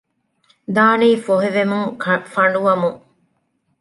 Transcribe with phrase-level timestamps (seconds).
[0.75, 1.89] ދާނީ ފޮހެވެމުން
[2.33, 2.99] ފަނޑުވަމުން